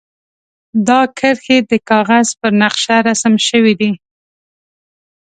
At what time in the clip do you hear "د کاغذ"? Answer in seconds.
1.71-2.27